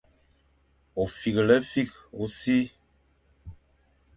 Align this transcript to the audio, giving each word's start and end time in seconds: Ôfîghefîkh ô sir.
Ôfîghefîkh 1.01 1.95
ô 2.21 2.25
sir. 2.37 2.69